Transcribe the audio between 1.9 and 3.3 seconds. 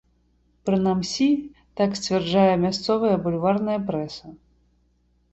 сцвярджае мясцовая